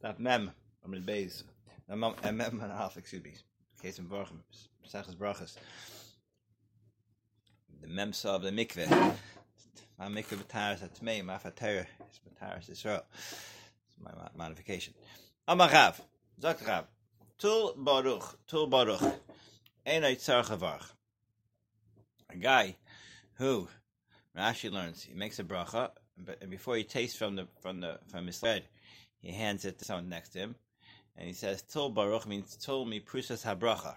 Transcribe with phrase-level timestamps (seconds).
[0.00, 0.52] That mem,
[0.84, 1.42] Amid Beis,
[1.88, 3.34] mem and half, excuse me.
[3.82, 4.38] Case in Barchim,
[4.84, 5.56] Pesach's Brachas.
[7.82, 8.88] The mem saw of the mikveh.
[9.98, 10.44] My mikveh
[11.00, 13.02] Tmei, my fater is b'taras Israel.
[13.12, 14.94] It's my modification.
[15.48, 16.00] Amarav,
[16.40, 16.84] Zok Rav,
[17.36, 19.02] Tul Baruch, Tul Baruch,
[19.84, 20.92] Einay Tzar Chavarch.
[22.30, 22.76] A guy
[23.34, 23.68] who
[24.36, 28.26] Rashi learns he makes a bracha, but before he tastes from the from the from
[28.26, 28.64] his bread,
[29.20, 30.56] he hands it to someone next to him,
[31.16, 33.96] and he says, "Tul baruch" means "Tul mi prusas habracha."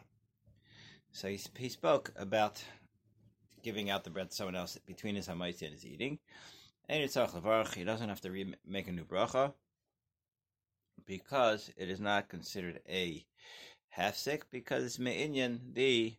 [1.12, 2.63] So he, he spoke about
[3.62, 6.20] giving out the bread to someone else between his hamaitzi and his eating.
[6.90, 9.54] And it's a varch he doesn't have to re- make a new bracha
[11.05, 13.26] because it is not considered a
[13.90, 16.16] half sick because it's me'inyan the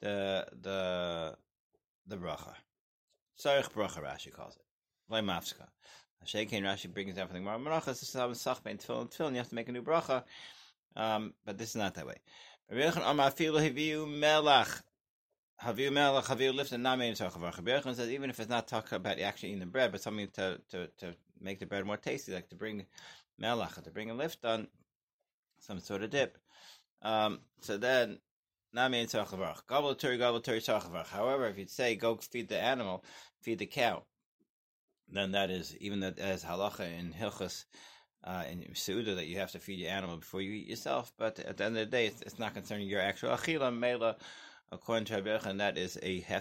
[0.00, 1.36] the the
[2.06, 2.54] the bracha.
[3.38, 4.62] Sarich bracha Rashi calls it.
[5.08, 5.24] Like.
[6.26, 7.80] Shekin Rashi brings down from the Gemara.
[7.80, 9.32] Bracha is some sachbein tefillin tefillin.
[9.32, 10.22] You have to make a new bracha,
[10.96, 12.16] um, but this is not that way.
[12.70, 14.82] Rabbi Yechon Amar Afilu Haviu Melach.
[15.62, 17.58] Haviu Melach Haviu Lift and Namein Tzachavacha.
[17.58, 20.28] Rabbi Yechon says even if it's not talking about actually eating the bread, but something
[20.34, 22.86] to to to make the bread more tasty, like to bring
[23.40, 24.68] melach, to bring a lift on
[25.58, 26.38] some sort of dip.
[27.02, 28.18] Um, so then
[28.76, 29.66] Namein Tzachavacha.
[29.66, 31.08] Gobble turi gobble turi Tzachavacha.
[31.08, 33.04] However, if you'd say go feed the animal,
[33.40, 34.04] feed the cow
[35.10, 37.64] then that is even that as halacha in hilchas
[38.24, 41.12] uh, in Suda that you have to feed your animal before you eat yourself.
[41.18, 44.16] But at the end of the day, it's, it's not concerning your actual achila mela.
[44.70, 46.40] According to Rabbi and that is a gavel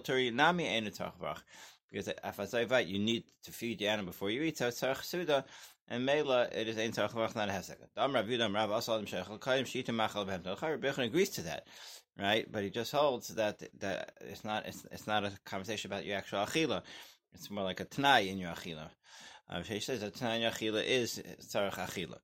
[0.00, 1.42] turi nami ein tachavach.
[1.90, 5.44] Because that you need to feed your animal before you eat, so it's suda,
[5.88, 7.88] and mela it is ein tachavach, not a second.
[7.94, 11.66] Dam Rav Yudam Rav Asalim Sheichel Kayim Shita Machal Behem Rabbi agrees to that
[12.18, 12.50] right?
[12.50, 16.16] But he just holds that that it's not it's, it's not a conversation about your
[16.16, 16.82] actual achila.
[17.34, 18.90] It's more like a tanai in your achila.
[19.48, 22.18] Uh, he says that tanai in your achila is tzarech achila.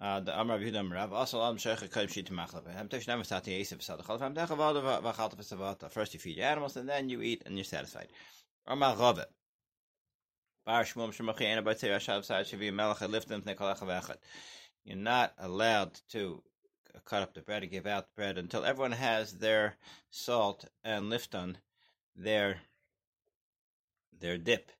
[0.00, 2.66] Uh, the Amar Yudam Rav also Am Sheikh Kaim Shit Machlav.
[2.72, 5.90] Ham Tesh Nam Sati Yisef Sad Chalaf Ham Techavad Vachalta Vesavata.
[5.90, 8.08] First you feed your animals and then you eat and you're satisfied.
[8.66, 9.26] Bar
[10.84, 14.16] Shemachi Rashav Sa'ad Shavi Melech.
[14.84, 16.42] You're not allowed to
[17.04, 19.76] cut up the bread and give out the bread until everyone has their
[20.10, 21.56] salt and lifton,
[22.16, 22.58] their
[24.18, 24.70] their dip.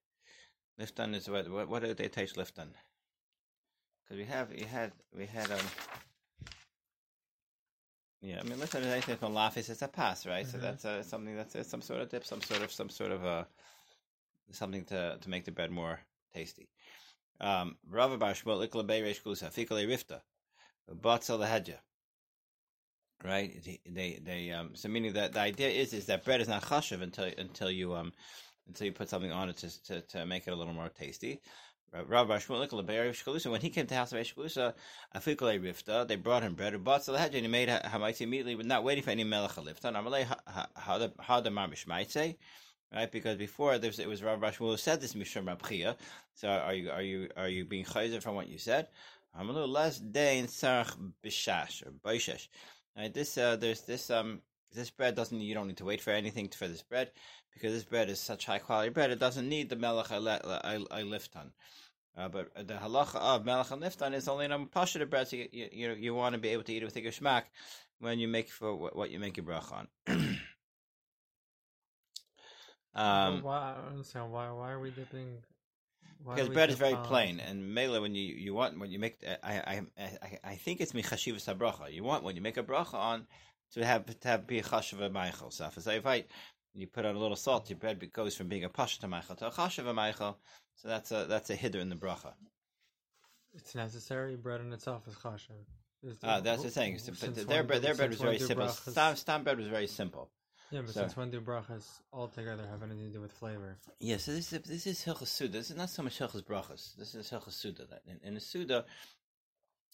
[0.81, 2.69] Lifton is what what, what do they taste lifton?
[4.03, 5.66] Because we have we had we had um
[8.22, 10.56] yeah I mean lifton is anything from lafis it's a pass right mm-hmm.
[10.56, 13.12] so that's uh, something that's uh, some sort of dip some sort of some sort
[13.12, 13.44] of uh
[14.53, 16.00] something to to make the bread more
[16.34, 16.69] tasty.
[17.41, 20.20] Um, Rava Bar Shmuel Ikla Reish Kusa Fikale Rifta
[20.94, 21.78] Batzel the Hedja
[23.25, 23.81] right?
[23.86, 27.03] They they um so meaning that the idea is is that bread is not chashav
[27.03, 28.12] until until you um
[28.66, 31.41] until you put something on it to to, to make it a little more tasty.
[31.92, 34.75] Rabbi Shmuel when he came to the house of Shkusa,
[35.14, 36.84] Afikale Rifta, they brought him bread.
[36.84, 39.92] Bought the and he made Hamaitzi immediately, but not waiting for any Melech Lifta.
[39.92, 40.25] Amalei
[41.19, 42.37] how the Marmish might say,
[42.94, 43.10] right?
[43.10, 45.97] Because before was, it was Rabbi Shmuel who said this Mishum Rabchia.
[46.34, 48.87] So are you are you are you being chayzer from what you said?
[49.38, 51.91] Amalu less day in Sarach Bishash or
[52.96, 54.40] Right, this uh, there's this um
[54.72, 57.10] this bread doesn't you don't need to wait for anything for this bread
[57.52, 59.10] because this bread is such high quality bread.
[59.10, 61.52] It doesn't need the melech I, I, I lift on.
[62.16, 65.36] Uh, but the halacha of melech and lifton is only in a pasha bread, so
[65.36, 67.44] you, you, you, you want to be able to eat it with a geshmak
[68.00, 69.86] when you make for what, what you make your brach on.
[72.94, 73.76] um, why,
[74.14, 75.38] I why why are we dipping
[76.28, 79.54] because bread is very plain, and mele when you you want when you make I
[79.58, 81.92] I I, I think it's michashivas habracha.
[81.92, 83.26] You want when you make a bracha on
[83.72, 85.53] to have to have be a chashiva meichel.
[85.53, 86.25] So if I
[86.75, 89.36] you put on a little salt, your bread goes from being a pasha to meichel
[89.38, 90.36] to a chashiva meichel.
[90.76, 92.32] So that's a that's a hiddur in the bracha.
[93.52, 94.37] It's necessary.
[94.37, 95.64] Bread in itself is chashiv.
[96.22, 96.98] Ah, that's the thing.
[96.98, 98.69] So, their bread, their bread was very simple.
[98.69, 100.31] Stam, stam bread was very simple.
[100.70, 103.76] Yeah, but so, since when do brachas altogether have anything to do with flavor?
[103.98, 105.58] Yeah, so this is this is Hilchas Suda.
[105.58, 106.94] This is not so much Hilchas brachas.
[106.97, 107.87] This is Hilchas Suda.
[108.06, 108.84] In, in the Suda,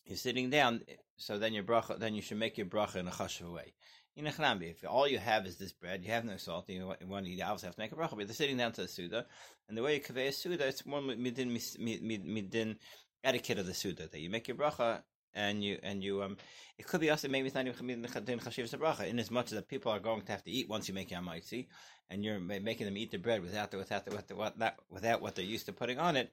[0.05, 0.83] you're sitting down,
[1.17, 3.73] so then your bracha, then you should make your bracha in a chashuv way.
[4.17, 6.87] In a chnambi, if all you have is this bread, you have no salt, you
[7.07, 8.17] want to eat, you obviously have to make a bracha.
[8.17, 9.27] But they're sitting down to the Suda,
[9.69, 12.77] and the way you convey a Suda, it's more midin midin
[13.25, 15.03] etiquette of the Suda that you make your bracha
[15.37, 16.37] and you and you um
[16.79, 19.63] it could be also maybe it's not even chashivas bracha in as much as the
[19.63, 21.67] people are going to have to eat once you make yamaitzi
[22.11, 25.21] and you're making them eat the bread without the without the, without what that without
[25.21, 26.33] what they're used to putting on it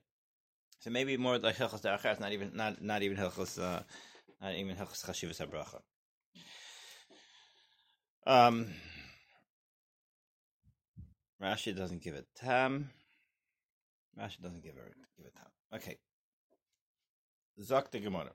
[0.80, 3.82] so maybe more like hilchos not even not not even hilchos uh,
[4.42, 5.82] not even hilchos chashivas bracha
[8.26, 8.68] um
[11.42, 12.90] Rashi doesn't give it tam
[14.18, 14.86] Rashi doesn't give a
[15.18, 15.52] give a time.
[15.74, 15.98] Okay.
[17.62, 18.32] Zok the Gemara.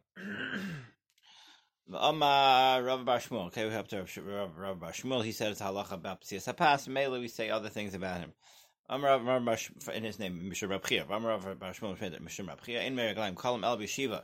[1.93, 3.47] Amar Rav Bar Shmuel.
[3.47, 5.25] Okay, we have to Rav, Rav Bar Shmuel.
[5.25, 6.87] He it's halacha about Psias Hapas.
[6.87, 8.33] Mele, we say other things about him.
[8.89, 9.59] Amar Rav Bar
[9.95, 11.05] in his name, Mishra Rab Chia.
[11.11, 12.83] Amar Rav Bar Shmuel, Mishra Rab Chia.
[12.83, 14.23] In Meriglaim, call him El Bishiva.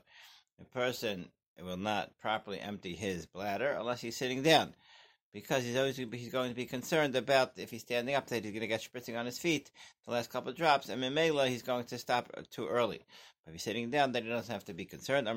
[0.60, 1.28] A person
[1.60, 4.74] will not properly empty his bladder unless he's sitting down
[5.32, 8.52] because he's always he's going to be concerned about if he's standing up that he's
[8.52, 9.70] going to get spritzing on his feet
[10.06, 13.02] the last couple of drops, and Mimela he's going to stop too early.
[13.46, 15.28] If he's sitting down, then he doesn't have to be concerned.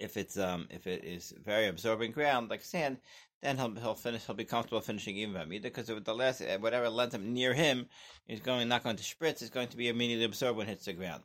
[0.00, 2.98] If it's um if it is very absorbing ground like sand,
[3.42, 7.14] then he'll he'll finish he'll be comfortable finishing even b'amida because the last whatever lent
[7.14, 7.86] him near him
[8.26, 10.86] is going not going to spritz It's going to be immediately absorbed when it hits
[10.86, 11.22] the ground.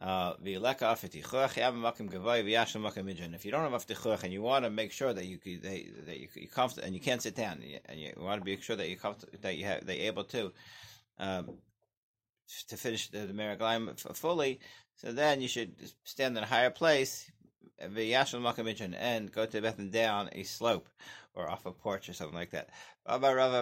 [0.00, 1.02] Uh, if you don't have
[3.86, 6.94] aftichuach and you want to make sure that you that, that you you comfortable and
[6.94, 8.96] you can't sit down and you want to be sure that you
[9.42, 10.52] that you have they able to
[11.18, 11.50] um,
[12.68, 14.58] to finish the, the meraglim fully,
[14.96, 15.72] so then you should
[16.02, 17.30] stand in a higher place
[17.78, 20.88] and go to Beth and down a slope
[21.34, 22.70] or off a porch or something like that.
[23.08, 23.54] Achakal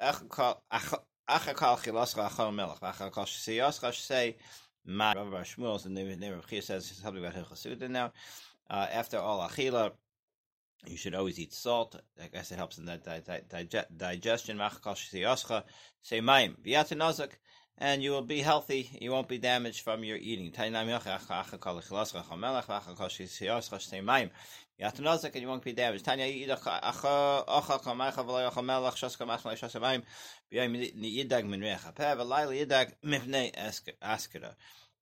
[0.00, 1.52] Shiyascha say, Shmuel, after
[9.18, 9.92] all Achila,
[10.86, 12.00] you should always eat salt.
[12.22, 14.58] I guess it helps in that di- di- digestion.
[16.02, 16.56] Say Maim.
[16.64, 17.32] Biyata Nazak.
[17.78, 18.88] And you will be healthy.
[19.00, 20.52] You won't be damaged from your eating.
[20.58, 20.98] And you
[25.48, 26.08] won't be damaged.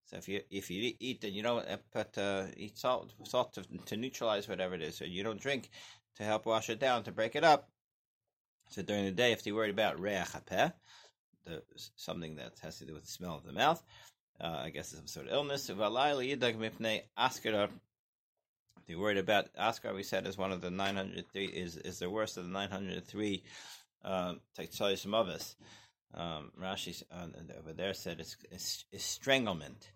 [0.06, 3.64] So if you if you eat and you don't put uh, eat salt salt to,
[3.86, 5.70] to neutralize whatever it is, so you don't drink
[6.16, 7.68] to help wash it down to break it up.
[8.68, 10.74] So during the day, if you're worried about reach
[11.44, 11.62] the
[11.96, 13.82] something that has to do with the smell of the mouth,
[14.40, 15.68] uh, I guess it's some sort of illness.
[18.86, 22.36] you're worried about Oscar, we said is one of the 903 is is the worst
[22.36, 23.42] of the 903
[24.04, 25.56] uh, Taitzayis Mavis.
[26.14, 27.26] Um, Rashi uh,
[27.58, 29.90] over there said it's, it's, it's stranglement.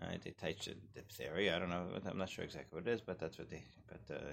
[0.00, 1.54] Right, they touch diphtheria.
[1.54, 1.86] I don't know.
[2.10, 3.62] I'm not sure exactly what it is, but that's what they.
[3.86, 4.32] But uh,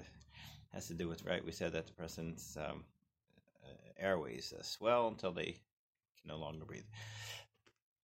[0.72, 1.44] has to do with right.
[1.44, 2.82] We said that the person's um,
[3.64, 5.56] uh, airways uh, swell until they
[6.20, 6.84] can no longer breathe.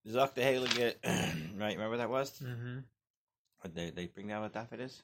[0.08, 0.42] Zuck the
[0.76, 0.98] get
[1.58, 1.74] right?
[1.74, 2.30] Remember that was.
[2.40, 2.78] Mm-hmm.
[3.74, 5.02] They they bring down what that it is.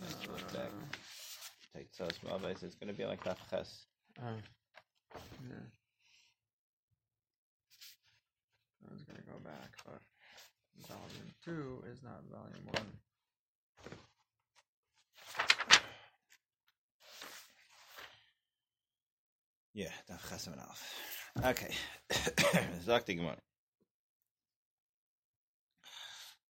[0.00, 0.70] Nice to look back.
[1.74, 2.62] Take so small base.
[2.62, 3.36] It's going to be like that.
[3.52, 3.60] Oh.
[4.22, 5.66] Yeah.
[8.88, 10.00] I was going to go back, but
[10.88, 12.66] volume 2 is not volume
[19.76, 19.86] 1.
[19.86, 21.74] Yeah, Daf Chesam and Okay.
[22.82, 23.36] Zak the Gemara.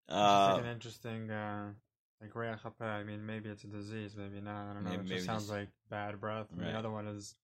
[0.09, 1.71] Uh, like an interesting uh,
[2.21, 4.71] like Reachapeh, I mean, maybe it's a disease, maybe not.
[4.71, 4.91] I don't know.
[4.91, 6.47] Maybe, it just sounds like bad breath.
[6.55, 6.71] Right.
[6.71, 7.35] The other one is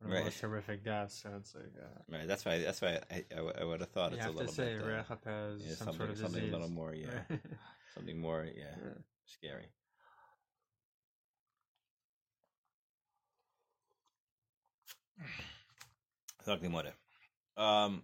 [0.00, 0.18] one of right.
[0.20, 1.22] the most horrific deaths.
[1.22, 2.00] So it's like uh...
[2.08, 2.26] right.
[2.26, 2.58] That's why.
[2.60, 5.04] That's why I, I, I would have thought it's a little to say bit.
[5.26, 6.94] Uh, is yeah, some sort of something a little more.
[6.94, 7.08] Yeah,
[7.94, 8.46] something more.
[8.46, 8.92] Yeah, yeah.
[9.26, 9.66] scary.
[16.46, 16.94] About it.
[17.56, 18.02] Um,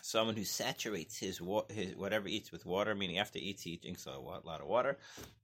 [0.00, 4.06] someone who saturates his his whatever eats with water, meaning after he eats he drinks
[4.06, 4.96] a lot of water.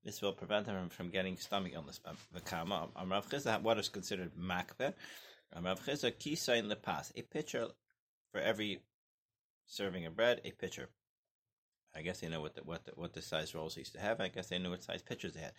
[0.04, 2.00] This will prevent him from getting stomach illness.
[2.04, 4.95] Um, Vakama Amrav um, Chisda, what is considered makbeh?
[5.52, 7.69] Um, Amrav Chisda kisain lepas, a pitcher
[8.33, 8.81] for every
[9.66, 10.88] serving of bread, a pitcher.
[11.97, 14.21] I guess they know what the, what the, what the size rolls used to have.
[14.21, 15.53] I guess they knew what size pitchers they had.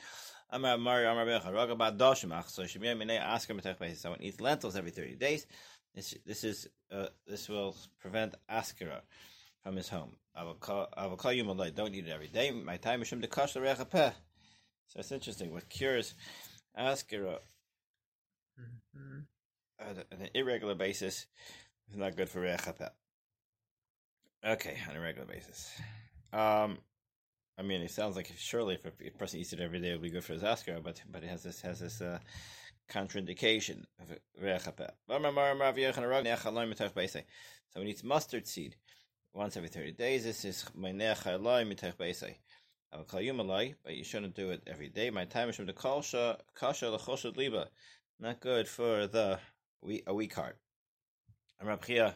[3.98, 5.48] Someone eats lentils every thirty days.
[5.94, 9.02] This this is uh, this will prevent askara
[9.64, 10.18] from his home.
[10.36, 11.72] I will call I will call you malay.
[11.72, 12.52] Don't eat it every day.
[12.52, 14.14] My time is to kash So
[14.96, 15.54] it's interesting.
[15.54, 16.16] What cures
[16.78, 17.40] askara
[18.60, 19.20] mm-hmm.
[19.80, 21.28] on an irregular basis
[21.90, 22.90] is not good for rechapeh.
[24.46, 25.72] Okay, on a regular basis.
[26.34, 26.78] Um,
[27.58, 30.02] I mean, it sounds like surely if a person eats it every day, it would
[30.02, 32.20] be good for his askara, but but it has this has this uh,
[32.90, 34.92] contraindication of rechapeh.
[37.74, 38.76] So when eats mustard seed
[39.34, 41.26] once every 30 days, this is my nech.
[42.94, 45.10] I will call you Malai, but you shouldn't do it every day.
[45.10, 47.70] My time is from the kasha kasha lechoshet liba,
[48.20, 49.40] not good for the
[49.82, 50.58] we a weak heart.
[51.60, 52.16] I'm Rabchia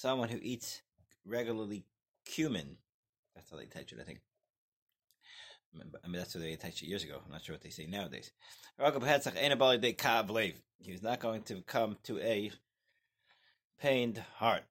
[0.00, 0.82] Someone who eats
[1.26, 1.84] regularly
[2.24, 2.76] cumin.
[3.34, 4.20] That's how they teach it, I think.
[5.74, 7.18] I mean, that's what they teach it years ago.
[7.26, 8.30] I'm not sure what they say nowadays.
[8.78, 8.84] He
[10.92, 12.52] was not going to come to a
[13.80, 14.62] pained heart.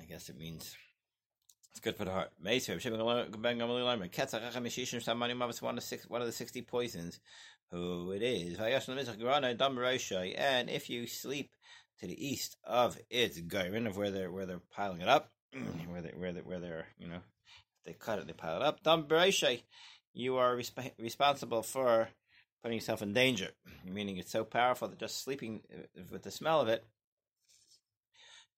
[0.00, 0.76] I guess it means
[1.72, 2.30] it's good for the heart.
[2.38, 2.54] One
[6.22, 7.18] of the sixty poisons.
[7.72, 8.60] Who it is?
[8.60, 8.72] And
[10.70, 11.50] if you sleep
[12.00, 15.30] to the east of its gairin of where they're where they're piling it up,
[15.88, 17.20] where they where they where they're you know
[17.84, 18.82] they cut it, they pile it up.
[18.82, 19.06] Dam
[20.12, 22.08] you are resp- responsible for
[22.62, 23.50] putting yourself in danger.
[23.84, 26.84] Meaning it's so powerful that just sleeping uh, with the smell of it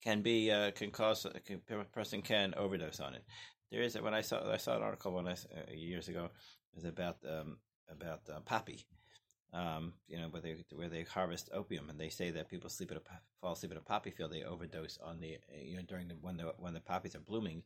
[0.02, 3.24] can be uh, can cause a person can overdose on it.
[3.70, 6.76] There is when I saw I saw an article when I uh, years ago it
[6.76, 7.58] was about um,
[7.90, 8.86] about uh, poppy,
[9.52, 12.90] um, you know, where they where they harvest opium and they say that people sleep
[12.90, 13.02] at a
[13.40, 16.36] fall asleep at a poppy field they overdose on the you know during the when
[16.36, 17.62] the when the poppies are blooming,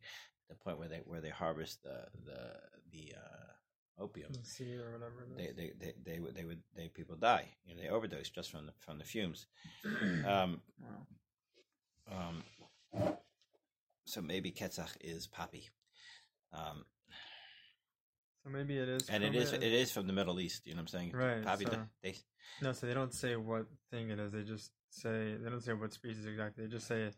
[0.48, 2.54] the point where they where they harvest the the
[2.92, 7.16] the uh, opium seed or whatever they, they they they would they would they people
[7.16, 9.46] die you know they overdose just from the from the fumes.
[10.26, 11.06] um, wow.
[12.10, 13.14] Um,
[14.04, 15.70] so maybe Ketzach is poppy.
[16.52, 16.84] Um,
[18.44, 19.62] so maybe it is, and it is it.
[19.62, 20.66] it is from the Middle East.
[20.66, 21.12] You know what I'm saying?
[21.12, 21.44] Right.
[21.44, 21.64] Poppy.
[21.64, 22.14] So, they,
[22.60, 24.32] no, so they don't say what thing it is.
[24.32, 26.64] They just say they don't say what species exactly.
[26.64, 27.10] They just say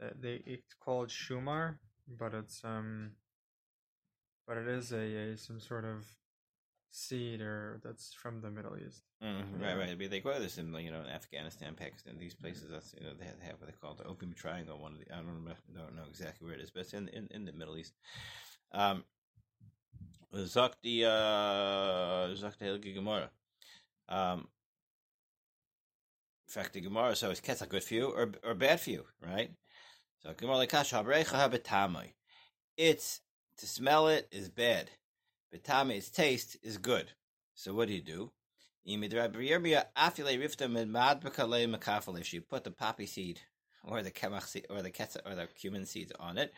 [0.00, 1.76] that they it's called shumar,
[2.18, 3.12] but it's um,
[4.46, 6.04] but it is a, a some sort of
[6.90, 9.02] seed or that's from the Middle East.
[9.22, 9.62] Mm-hmm.
[9.62, 9.98] Right, right.
[9.98, 12.68] But they grow this in you know Afghanistan, Pakistan, these places.
[12.70, 14.78] That's you know they have what they call the opium triangle.
[14.78, 17.08] One of the I don't know, don't know exactly where it is, but it's in
[17.08, 17.94] in, in the Middle East.
[18.72, 19.04] Um,
[20.34, 23.30] Zok the uh, Zok the Gemara.
[24.08, 24.48] Um,
[26.46, 29.04] in fact, the Gemara so is ketza good for you or or bad for you,
[29.20, 29.50] right?
[30.22, 31.04] So Gemara like kasha
[32.76, 33.20] It's
[33.58, 34.90] to smell it is bad.
[35.52, 37.12] Betame's taste is good.
[37.54, 38.32] So what do you do?
[38.84, 39.10] You put
[42.64, 43.40] the poppy seed
[43.84, 46.52] or the kemach seed or the ketza or the cumin seeds on it,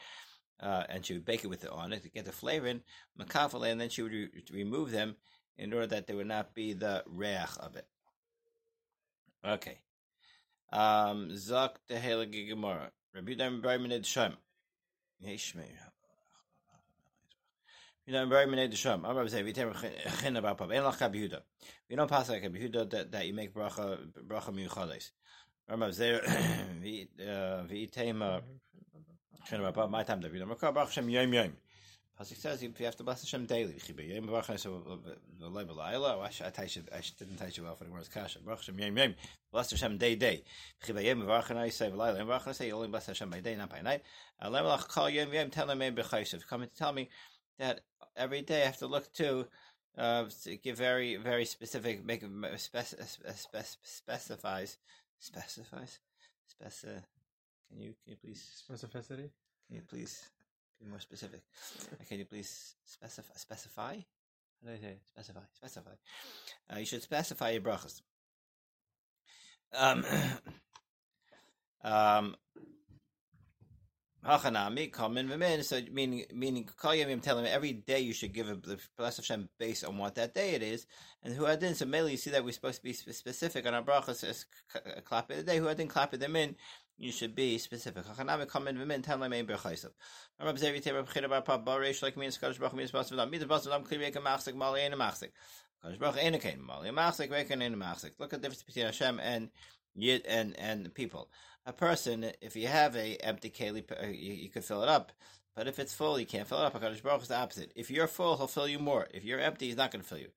[0.61, 2.83] uh, and she would bake it with it on it to get the flavor in
[3.19, 5.17] makafale, and then she would re- remove them
[5.59, 7.87] in order that there would not be the reach of it.
[9.45, 9.79] Okay.
[10.73, 12.91] Um, Zak the Heilige Gemara.
[13.15, 14.37] Rabbi Yudam Brayman Shem.
[15.25, 15.71] Yeshmei.
[18.07, 19.05] You know, very many the sham.
[19.05, 19.83] I'm say we don't pass
[22.29, 23.99] like kabihuda that that you make bracha
[24.29, 25.11] bracha miyuchades.
[25.69, 26.21] Remember there
[26.81, 27.09] we
[29.53, 31.53] My time that we don't make bracha shem yom yom.
[32.21, 33.76] Pasuk says you have to bless Hashem daily.
[33.87, 34.99] Yom bracha so
[35.38, 36.21] the level ayla.
[36.21, 38.41] I teach I didn't teach you well the words kasha.
[38.41, 39.15] Bracha shem yom yom.
[39.53, 40.43] Bless Hashem day day.
[40.88, 42.19] Yom I say v'layla.
[42.19, 44.03] Yom bracha say you only bless Hashem by day, not by night.
[44.41, 45.50] Alam lach kol yom yom.
[45.50, 46.45] Tell them chaysev.
[46.49, 47.09] Come to tell me
[47.61, 47.83] that
[48.17, 49.47] every day I have to look to,
[49.97, 52.25] uh, to give very very specific, make
[52.57, 54.79] spec- spec- specifies
[55.21, 56.00] specifies
[56.50, 57.03] speci.
[57.68, 59.30] Can you can you please specificity?
[59.66, 60.23] Can you please
[60.80, 61.42] be more specific?
[62.08, 63.96] can you please specify specify?
[64.64, 65.40] How do I say specify?
[65.54, 65.90] Specify.
[66.73, 68.00] Uh, you should specify your brachas.
[69.75, 70.04] Um,
[71.85, 72.37] um,
[74.26, 75.62] Hachanami, Kamen V'min.
[75.62, 79.18] So meaning, meaning, Kol Yomim telling me every day you should give a the blessed
[79.18, 80.87] Hashem based on what that day it is.
[81.23, 83.82] And who had so mainly you see that we're supposed to be specific on our
[83.82, 84.46] brachas says
[85.04, 85.58] clap the day.
[85.58, 86.56] Who had clap them in,
[86.99, 88.05] you should be specific.
[88.07, 88.26] Look at
[98.31, 99.50] the difference between Hashem and
[99.99, 101.31] Yid and and people
[101.67, 105.12] a person, if you have a empty keli, uh, you, you could fill it up.
[105.57, 106.75] But if it's full, you can't fill it up.
[106.75, 107.73] HaKadosh Baruch is the opposite.
[107.75, 109.09] If you're full, he'll fill you more.
[109.15, 110.29] If you're empty, he's not going to fill you.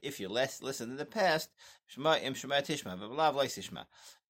[0.00, 1.50] If you less listen in the past,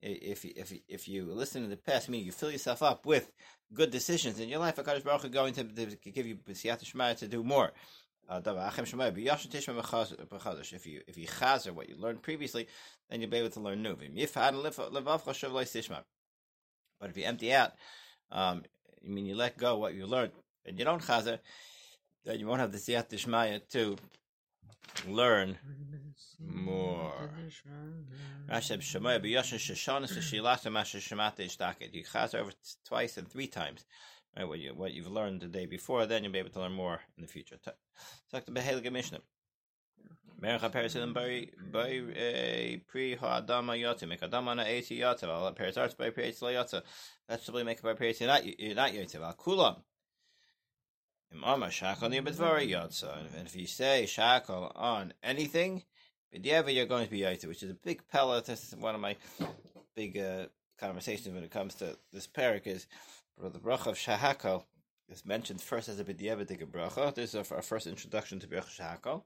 [0.01, 3.31] if you, if if you listen in the past, meaning you fill yourself up with
[3.75, 7.45] good decisions in your life, HaKadosh Baruch is going to, to give you to do
[7.45, 7.73] more.
[8.29, 8.47] Uh, if
[10.87, 12.67] you if you chazer what you learned previously,
[13.11, 13.95] then you'll be able to learn new.
[13.95, 14.07] But
[17.11, 17.73] if you empty out,
[18.33, 18.65] um,
[19.07, 20.33] I mean you let go what you learned
[20.65, 21.39] and you don't chazer,
[22.25, 23.97] then you won't have the siyat dishmaya to
[25.07, 25.59] learn
[26.41, 27.31] more.
[28.51, 31.93] Rashab Shemaya b'yoshin sheshanis v'shilata masha shemata ishtaket.
[31.93, 32.51] You chaz over
[32.87, 33.85] twice and three times.
[34.37, 36.73] Right, what you what you've learned the day before, then you'll be able to learn
[36.73, 37.57] more in the future.
[38.31, 39.21] Talk to Behelige Mishnah.
[40.39, 40.59] By
[41.73, 46.51] by pre ha'adama yotze make adama na eiti yotze al peris arts by peris la
[46.51, 46.83] yotze
[47.27, 49.83] vegetable make by peris not not yotze al kulam
[51.33, 55.83] im ama shakal ni bedvari yotze and if you say shakal on anything
[56.35, 59.01] b'dieva you're going to be yotze which is a big pellet this is one of
[59.01, 59.17] my
[59.95, 60.45] big uh,
[60.79, 62.87] conversations when it comes to this parak is
[63.39, 64.65] the bracha of shahakal
[65.09, 67.15] is mentioned first as a b'dieva bracha.
[67.15, 69.23] This is our first introduction to bracha shahakal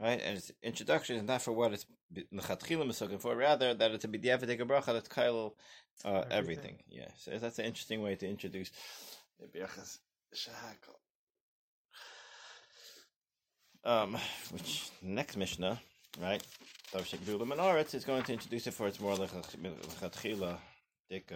[0.00, 0.20] right?
[0.22, 1.86] And its introduction is not for what it's
[2.32, 5.54] lechatchila is looking for, rather that it's a b'diavadik bracha that's kail
[6.04, 6.30] uh, everything.
[6.30, 6.78] everything.
[6.88, 8.70] Yeah, so that's an interesting way to introduce
[9.40, 9.98] the brachas
[10.34, 10.96] shahakal.
[13.84, 14.18] Um,
[14.50, 15.80] which next Mishnah,
[16.20, 16.42] right?
[16.92, 20.58] Tavshik Dulam and is going to introduce it for its more lechatchila
[21.10, 21.32] dik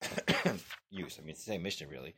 [0.90, 1.18] use.
[1.18, 2.14] I mean, it's the same Mishnah, really.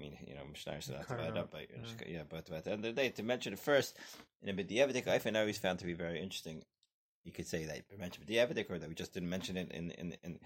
[0.00, 0.96] I mean, you know, Mishnah said
[1.36, 1.66] up by
[2.06, 2.22] yeah.
[2.28, 3.96] but, but at the end of the day, to mention it first
[4.42, 6.62] in a B'diavadik, I find always found to be very interesting.
[7.24, 9.90] You could say that you mentioned B'diavadik, or that we just didn't mention it in
[9.92, 10.38] in in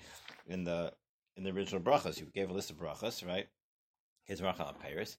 [0.47, 0.93] in the
[1.37, 2.19] in the original brachas.
[2.19, 3.47] You gave a list of brachas, right?
[4.25, 5.17] His bracha on Paris.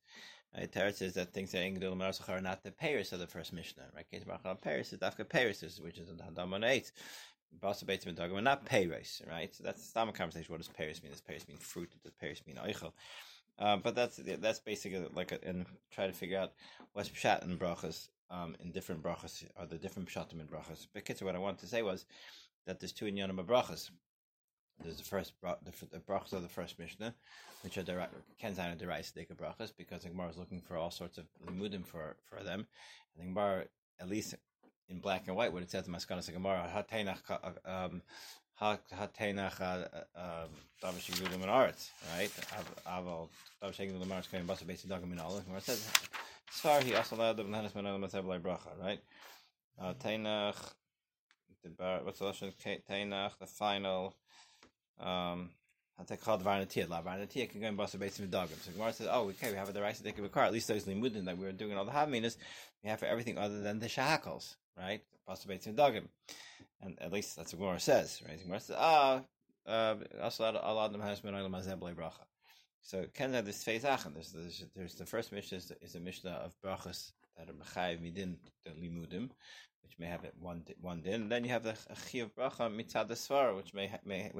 [0.56, 3.51] Right, Teretz says that things that Engel Marzach are not the Paris of the first
[3.51, 3.84] Mishnah.
[3.94, 6.92] Right, His bracha on Paris is Dafka Paris, which is in Hadam eight.
[7.62, 9.54] Basa Beitzim and Dagam, not Paris, right?
[9.54, 10.51] So that's the common conversation.
[10.51, 11.12] What does Paris mean?
[11.12, 11.89] Does Paris mean fruit?
[12.04, 12.92] Does Paris mean Eichel?
[13.57, 16.53] Um, but that's that's basically like a, and try to figure out
[16.93, 20.88] what's pshat and brachas um, in different brachas or the different pshatim in brachas.
[20.93, 22.05] But what I wanted to say was
[22.65, 23.89] that there's two inyanim of brachas.
[24.83, 27.15] There's the first the, the brachas of the first mishnah,
[27.63, 27.83] which are
[28.41, 32.17] kenzan and derais brachas, because the Gemara is looking for all sorts of limudim for
[32.29, 32.67] for them.
[33.15, 33.65] And the Gemara,
[34.01, 34.35] at least
[34.89, 36.85] in black and white, what it says in Maskanas Gemara,
[37.65, 38.01] um,
[38.62, 39.88] Hatenach uh,
[40.18, 40.46] uh,
[40.82, 42.30] Davish Yudim and Arts, right?
[42.88, 43.28] Aval
[43.62, 45.91] Davish Yudim and Arts came Basa Basic Dagam in Olive, where it says
[46.52, 49.00] Sfar he also allowed them Hanas Manal Masabla Bracha, right?
[49.80, 50.56] Uh, Tainach,
[51.63, 52.54] the what's the lesson?
[52.89, 54.15] Tainach, the final.
[55.00, 55.50] Um,
[56.24, 56.88] called Varnatia.
[56.89, 58.62] La Varnatia can go in Basa Basic Dagam.
[58.62, 60.44] So Gemara says, oh, okay, we have the right to take a car.
[60.44, 62.38] At least those limudin that we were doing all the Haminas,
[62.84, 65.02] we have for everything other than the Shahakals, right?
[65.28, 66.04] Basa Basic Dagam
[66.86, 68.41] and at least that's what Gemara says, right?
[68.41, 69.21] Gemara says, ah,
[69.67, 69.95] uh.
[72.82, 76.54] So Ken this phase There's, there's there's the first Mishnah is, is a Mishnah of
[76.63, 79.32] brachas that are mechayiv midin the limudim,
[79.82, 81.24] which may have it one one din.
[81.24, 81.74] And then you have the
[82.12, 84.32] chiyav bracha mitzad svara, which may may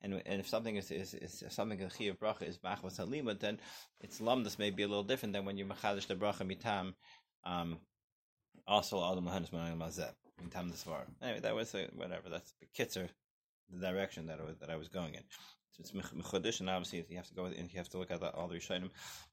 [0.00, 3.60] and and if something is is, is something a chiyav bracha is machvas halimud, then
[4.00, 6.94] its lumdus may be a little different than when you machadish the bracha mitam.
[7.44, 7.78] Um,
[8.66, 11.02] also adam lahanis mazeb in Tam Svar.
[11.22, 12.28] Anyway, that was a, whatever.
[12.28, 13.08] That's the kitzer,
[13.70, 15.22] the direction that I was, that I was going in.
[15.72, 18.20] So it's mechudish, and obviously you have to go and you have to look at
[18.20, 18.90] the, all the Rishonim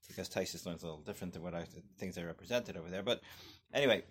[0.08, 1.66] because Taisus learns a little different than what I,
[1.98, 3.02] things are represented over there.
[3.02, 3.20] But
[3.74, 4.04] anyway,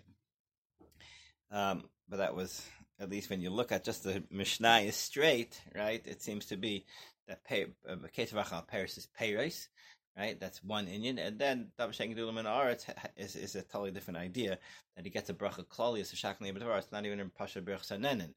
[1.50, 2.64] um, but that was
[3.00, 6.02] at least when you look at just the Mishnah is straight, right?
[6.04, 6.84] It seems to be
[7.26, 9.68] that uh, Paris is Paris,
[10.16, 10.38] right?
[10.38, 14.58] That's one Indian, and then Dav Dulam and Aretz is, is a totally different idea
[14.96, 17.88] that he gets a bracha klali as a shakli it's not even in Pasha Berch
[17.88, 18.34] Sanenin,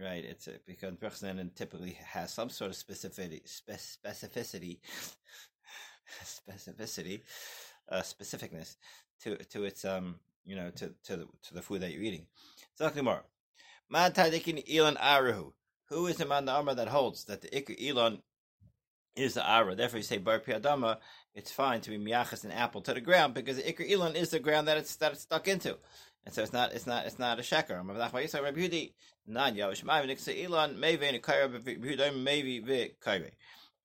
[0.00, 0.24] right?
[0.24, 4.78] It's a, because Berchsanenin typically has some sort of specificity, specificity,
[6.24, 7.20] specificity,
[7.90, 8.76] uh, specificness
[9.22, 12.26] to to its um you know to to the, to the food that you're eating.
[13.02, 13.24] More.
[13.90, 15.52] Man Elon Arahu.
[15.88, 18.22] Who is the man the armor that holds that the Iker Elon
[19.18, 19.74] is the Ara.
[19.74, 20.98] Therefore, you say Bar Piadama,
[21.34, 24.30] it's fine to be Miachas an apple to the ground because the Iker Elon is
[24.30, 25.76] the ground that it's that it's stuck into.
[26.24, 27.78] And so it's not it's not it's not a sheker.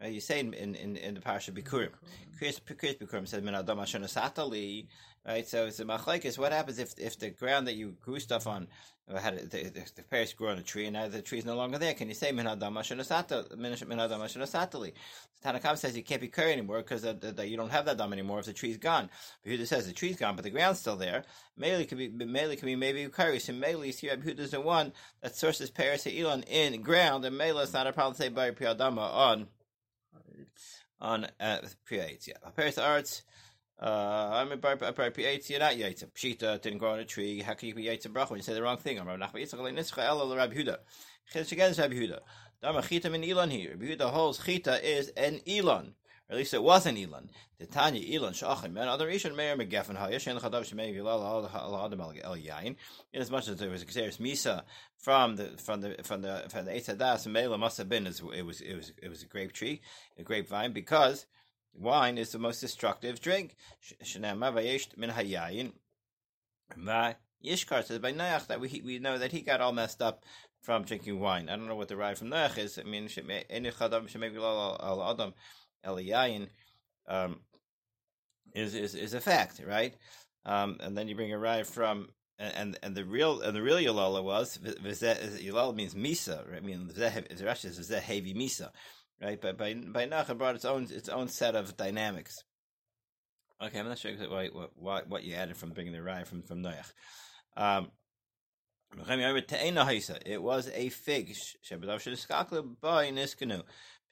[0.01, 1.89] You say in in in, the parasha Bikurim,
[2.38, 4.88] Chris Bikurim says Min Adam Satali.
[5.25, 6.38] Right, so it's a machlekes.
[6.38, 8.67] What happens if if the ground that you grew stuff on
[9.10, 11.56] had the, the, the pears grew on a tree and now the tree is no
[11.56, 11.93] longer there?
[11.93, 14.93] Can you say min adam satali?
[15.45, 18.39] Tanakam says you can't be curry anymore because that you don't have that dam anymore
[18.39, 19.10] if the tree's gone.
[19.43, 21.23] But Yehuda says the tree's gone, but the ground's still there.
[21.58, 23.39] Mele could be mele could be maybe curry.
[23.39, 24.17] So mele is here.
[24.17, 27.93] Yehuda is the one that sources pears elon in ground, and mele is not a
[27.93, 29.47] problem to say by piyadama on
[30.99, 33.23] on uh, pre Yeah, pears arts.
[33.82, 36.06] Uh, I'm a bar P8, you're not Yaitza.
[36.13, 37.41] Pshita didn't grow on a tree.
[37.41, 38.99] How can you be Yaitza Bracha when you say the wrong thing?
[38.99, 40.78] I'm Rabbi Nachman Yitzchak Nischa El Rabbi Huda.
[41.34, 42.19] Chiddush again is Rabbi Huda.
[42.62, 43.71] Dama Chita min Elon here.
[43.71, 45.95] Rabbi Huda holds Chita is an Elon.
[46.29, 47.29] At least it wasn't Elon.
[47.59, 52.75] The Tanya Elon Shachim and other Rishon Meir Megefen Hayesh and Chadav El Yain.
[53.13, 54.63] In as there was a Xeris Misa
[54.97, 58.62] from the from the from the from the Eitzadas Mela must have been it was
[58.62, 59.81] it was it was a grape tree,
[60.17, 61.25] a grapevine because
[61.73, 63.55] wine is the most destructive drink.
[64.01, 65.73] Mavayesh Min Hayayin.
[67.45, 70.23] Yishkar says by Noach that we we know that he got all messed up
[70.62, 71.49] from drinking wine.
[71.49, 72.79] I don't know what the ride from Noach is.
[72.79, 73.09] I mean,
[75.86, 76.48] Eliyayin
[77.08, 77.39] um,
[78.54, 79.96] is is is a fact, right?
[80.46, 83.78] Um, and then you bring a ride from and and the real and the real
[83.78, 86.50] Yalala was Yalala means Misa.
[86.50, 86.58] Right?
[86.58, 88.69] I mean, the Rashi is heavy Misa,
[89.22, 89.39] right?
[89.39, 92.43] But by by Nach it brought its own its own set of dynamics.
[93.62, 96.43] Okay, I'm not sure exactly what what, what you added from bringing the ride from
[96.43, 96.91] from Noach.
[97.56, 97.91] Um,
[98.96, 101.36] it was a fig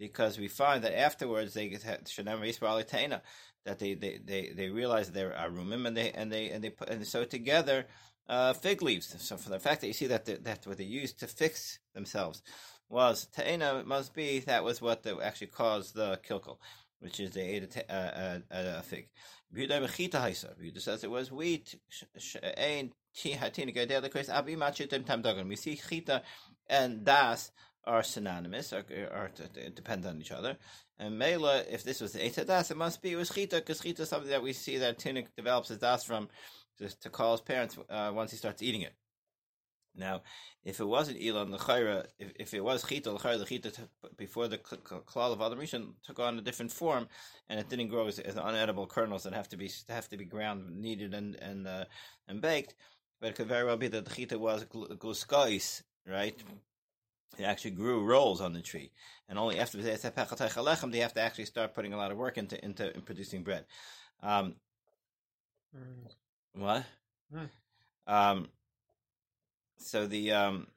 [0.02, 1.70] because we find that afterwards they
[3.64, 6.90] that they they they, they realize they're arumim and they and they and they put
[6.90, 7.86] and so together
[8.28, 9.16] uh, fig leaves.
[9.20, 12.42] So for the fact that you see that that what they used to fix themselves
[12.90, 16.58] was ta'ena must be that was what actually caused the kilkel,
[17.00, 19.10] which is they ate a, a, a, fig.
[19.56, 21.76] Yehuda says it was wheat.
[25.48, 26.22] We see chita
[26.70, 27.52] and das
[27.86, 29.32] are synonymous, or, or,
[29.76, 30.58] depend on each other.
[31.00, 34.04] And mela, if this was eta das, it must be it was chita, because chita
[34.04, 36.30] is something that we see that tunic develops his das from
[36.78, 38.94] to, to call his parents uh, once he starts eating it.
[39.96, 40.22] Now,
[40.64, 43.72] if it wasn't Elon the Chayra, if, if it was Chita, the Chayra, the Chita
[44.16, 47.08] before the Klal of Adam Rishon took on a different form,
[47.50, 50.26] and it didn't grow as, as unedible kernels that have to be have to be
[50.26, 51.86] ground, kneaded, and and uh,
[52.28, 52.76] and baked.
[53.20, 56.36] But it could very well be that the chita was gluskais, right?
[57.38, 58.92] It actually grew rolls on the tree,
[59.30, 59.78] and only after
[60.92, 63.66] they have to actually start putting a lot of work into into in producing bread.
[64.22, 64.56] Um,
[65.76, 66.12] mm.
[66.54, 66.86] What?
[67.34, 67.50] Mm.
[68.08, 68.48] Um,
[69.78, 70.68] so the um,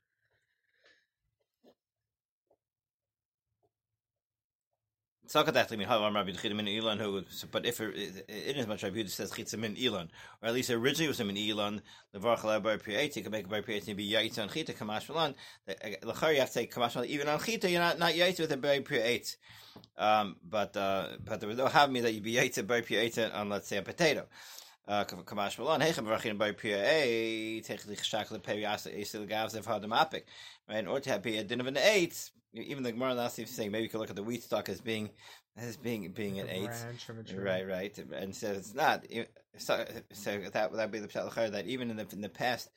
[7.50, 10.08] but if it, it is much Rabbi says chitzim min ilan,
[10.40, 13.48] or at least originally it was min ilan, the bar priet, you can make a
[13.48, 15.34] bar priet be yaitz on chita kamash malan.
[16.02, 18.52] Lachar you have to say kamash malan even on chita you're not not yaitz with
[18.52, 19.36] a bar priet.
[19.98, 22.82] Um, but uh, but there was no have me that you be yaitz a bar
[22.82, 24.26] priet on let's say a potato.
[24.86, 29.66] Uh, kamash malan hechem varchin bar priet take the chashak the peri esil gavs of
[29.66, 30.24] hadamapik.
[30.68, 33.50] Right, in order to have a din of an eight even the Gemara last is
[33.50, 35.10] saying maybe you could look at the wheat stock as being
[35.56, 36.70] as being being an eight,
[37.36, 39.04] right, right, and says it's not.
[39.56, 42.70] So, so that would be the pshat that even in the in the past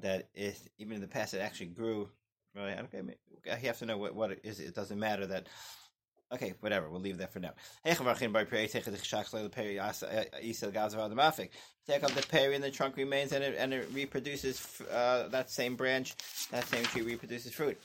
[0.00, 2.08] that it even in the past it actually grew.
[2.54, 3.02] Right, okay,
[3.46, 4.60] you have to know what what it is.
[4.60, 5.48] It doesn't matter that.
[6.32, 6.88] Okay, whatever.
[6.88, 7.52] We'll leave that for now.
[11.86, 15.50] Take up the peri and the trunk remains, and it and it reproduces uh, that
[15.50, 16.14] same branch.
[16.52, 17.80] That same tree reproduces fruit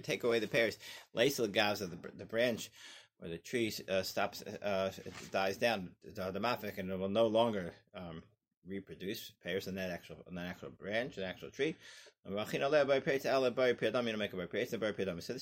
[0.00, 0.78] take away the pears,
[1.14, 2.70] lace the gauze of the, branch
[3.18, 4.90] where the tree uh, stops, uh,
[5.30, 8.22] dies down, the, the mafik, and it will no longer um,
[8.68, 11.76] reproduce pairs in that actual in that actual branch, an actual tree.
[12.24, 12.52] So this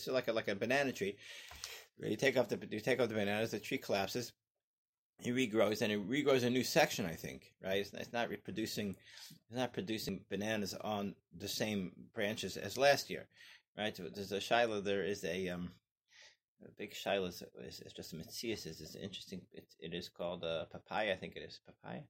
[0.01, 1.17] is like a, like a banana tree.
[1.99, 4.33] You take off the you take off the bananas, the tree collapses,
[5.23, 7.07] it regrows and it regrows a new section.
[7.07, 7.79] I think right.
[7.79, 8.97] It's, it's not reproducing.
[9.49, 13.27] It's not producing bananas on the same branches as last year,
[13.79, 13.97] right?
[13.97, 14.81] So there's a shiloh.
[14.81, 15.71] There is a um,
[16.65, 17.27] a big shiloh.
[17.27, 17.43] Is,
[17.95, 18.67] just a mitzias.
[18.67, 19.43] it's interesting.
[19.53, 21.13] It, it is called a papaya.
[21.13, 22.01] I think it is papaya.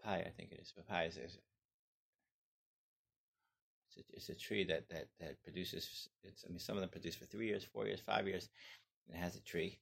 [0.00, 0.24] Papaya.
[0.26, 1.08] I think it is papaya.
[1.08, 1.38] Is, it's
[3.96, 6.08] a, it's a tree that, that, that produces.
[6.22, 8.48] It's, I mean, some of them produce for three years, four years, five years.
[9.08, 9.78] It has a tree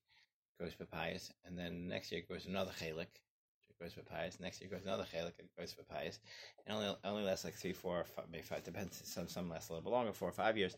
[0.58, 3.22] grows papayas, and then next year grows another chalik,
[3.68, 4.40] it grows papayas.
[4.40, 6.18] Next year grows another chalik, it grows papayas.
[6.66, 8.64] and only only lasts like three, four, five, maybe five.
[8.64, 9.00] Depends.
[9.04, 10.76] Some some last a little bit longer, four or five years.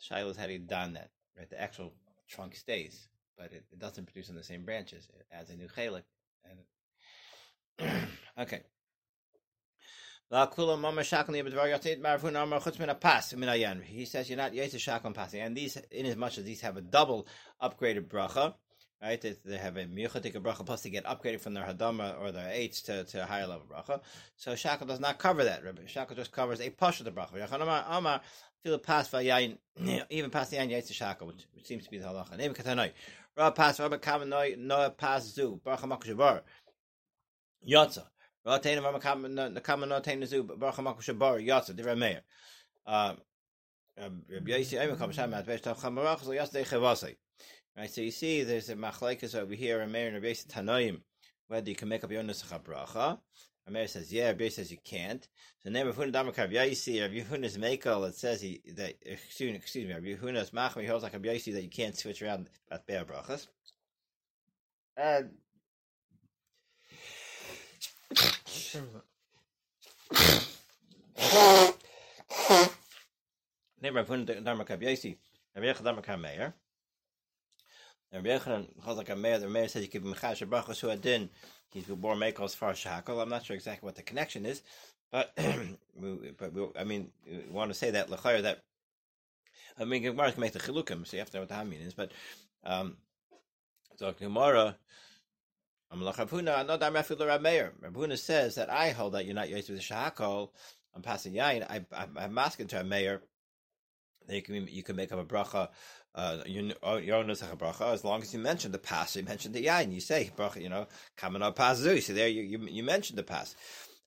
[0.00, 1.10] Shiloh's had done that.
[1.38, 1.94] Right, the actual
[2.28, 5.08] trunk stays, but it, it doesn't produce on the same branches.
[5.14, 6.02] It adds a new chalik,
[7.78, 8.62] and okay.
[10.32, 10.48] He says
[14.30, 17.26] you're not yetzer passing, and these, in as much as these have a double
[17.62, 18.54] upgraded bracha,
[19.02, 19.20] right?
[19.20, 22.50] They, they have a miuchatik bracha plus to get upgraded from their hadama or their
[22.50, 24.00] eights to, to a higher level bracha.
[24.36, 25.62] So shackle does not cover that.
[25.86, 28.20] Shackle just covers a push of the bracha.
[28.64, 29.18] Even pass the
[30.56, 32.38] yayin yaitz shackle, which, seems to be the halacha.
[32.38, 32.92] Name katanoi.
[33.36, 36.40] Rab pass Rabbi kamanoi no pass zu bracha makushabar
[37.68, 38.06] yotza.
[38.44, 38.74] Rabbi.
[43.98, 44.64] Um, Rabbi
[47.74, 51.00] Right, so you see, there's a machlekes over here, a Meir and a Tanoim,
[51.48, 53.18] whether you can make up your nusach bracha.
[53.68, 55.26] Rameir says, yeah, Rabbi says you can't.
[55.62, 59.86] So name of Huna Damakav Yaisi, Rabbi Huna's Makel, it says he, that, excuse, excuse
[59.86, 63.04] me, Rabbi Huna's Machmi holds like Rabbi Yaisi that you can't switch around at Be'er
[63.04, 63.46] Brachas.
[64.96, 65.30] And
[73.82, 75.16] name of Huna Damakav Yaisi,
[75.54, 76.52] Rabbi Yechad Damakav Meir.
[78.12, 80.90] Rabbi Yechanan holds like a Meir, the Meir says you give him Chash Brachas Hu
[80.90, 81.30] Adin,
[81.72, 83.22] he's born Mekel as far Shakal.
[83.22, 84.62] I'm not sure exactly what the connection is,
[85.10, 85.32] but
[86.38, 88.64] but we, I mean, we want to say that Lachayr that
[89.78, 91.80] I mean Gemara can make the chilukim, so you have to know what the Hamin
[91.80, 91.94] is.
[91.94, 92.12] But
[92.64, 92.98] um,
[93.96, 94.76] so Gemara.
[97.82, 100.50] Rabhuna says that I hold that you're not to the shahakol.
[100.94, 101.64] I'm passing yain.
[101.68, 103.22] I, I, I'm asking to a mayor
[104.26, 105.68] that you can you can make up a bracha
[106.14, 109.16] uh, your own bracha as long as you mention the pass.
[109.16, 109.92] You mention the yain.
[109.92, 110.60] You say bracha.
[110.60, 112.02] You know, coming up pasu.
[112.02, 113.54] So there you, you you mentioned the pass.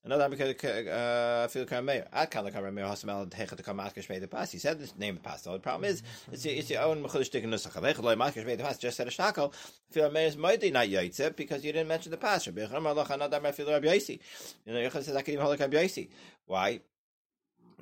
[0.05, 0.53] Another because
[0.87, 2.05] uh, feel kameir.
[2.13, 4.51] At kan kameir hasamel hechet kam maskish made the pass.
[4.51, 5.41] He said the name of the pass.
[5.41, 7.71] The problem is it's it's your own mechulish dik nusach.
[7.71, 8.77] Hechet loy maskish made the pass.
[8.77, 9.51] Just said a shakel.
[9.89, 12.45] Feel kameir is mighty not yaitze because you didn't mention the pass.
[12.45, 14.19] Rabbi Yechon another feel Rabbi Yaisi.
[14.67, 16.07] You know Yechon says I can even hold Rabbi Yaisi.
[16.45, 16.81] Why?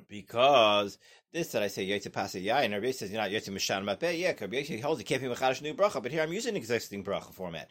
[0.08, 0.98] Because
[1.32, 4.18] this that I say Yotze Pasa Yain, Rabbi says you're not Yotze Mishan Mapeh.
[4.18, 7.32] Yeah, Rabbi holds it can't be Mechadish new bracha, but here I'm using existing bracha
[7.32, 7.68] format.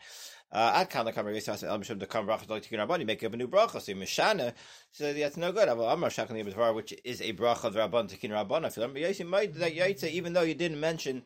[0.52, 3.34] Uh, Ad kan lekam Rabbi says El Mishum Dekam bracha like Tikkun Rabban, make up
[3.34, 3.82] a new bracha.
[3.82, 4.54] So Mishana,
[4.92, 5.68] so that's no good.
[5.68, 8.66] Aval Amar Shakan Yibadvar, which is a bracha of Rabban Tikkun Rabban.
[8.66, 11.24] I feel Rabbi Yossi might that Yotze, even though you didn't mention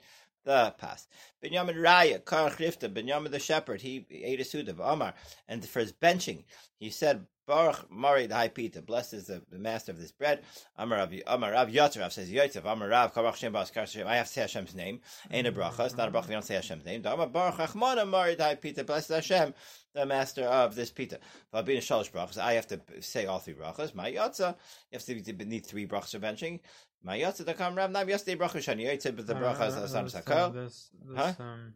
[0.48, 1.10] the past.
[1.44, 5.14] Binyamin Raya, Kar Chrifta, Binyamin the shepherd, he ate a suit of Omar.
[5.48, 6.46] And for his benching,
[6.80, 10.42] he said, Baruch Mari the High Pita, blessed is the, the, master of this bread.
[10.78, 14.06] Amar Rav, Amar Rav Yotzerav says Yotzev, Amar Rav, Karach Shem Bas Hashem.
[14.06, 15.00] I have to say Hashem's name.
[15.32, 17.06] Ain't a bracha, it's not a bracha, you don't say Hashem's name.
[17.06, 19.54] Amar Baruch Achmona Mari the High Pita, blessed Hashem,
[19.94, 21.20] the master of this pita.
[21.54, 23.96] Valbina Shalosh brachas, I have to say all three brachas.
[23.96, 24.56] My Yotza,
[24.92, 26.60] you have to need three brachas of benching.
[27.04, 30.06] My Yotza, the Kam Rav, Nav Yesterday bracha Shani Yotzev, but the brachas are Sam
[30.08, 30.54] Sakal.
[30.54, 31.34] This, this, huh?
[31.40, 31.74] um,